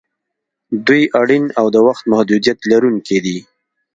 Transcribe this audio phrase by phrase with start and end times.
[0.87, 3.37] دوی اړین او د وخت محدودیت لرونکي دي.